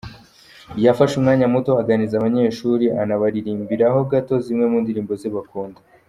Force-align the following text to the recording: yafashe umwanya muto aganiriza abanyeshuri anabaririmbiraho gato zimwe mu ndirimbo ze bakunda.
yafashe 0.83 1.13
umwanya 1.17 1.45
muto 1.53 1.71
aganiriza 1.81 2.15
abanyeshuri 2.17 2.85
anabaririmbiraho 3.01 3.99
gato 4.11 4.35
zimwe 4.45 4.65
mu 4.71 4.77
ndirimbo 4.83 5.13
ze 5.21 5.29
bakunda. 5.35 5.79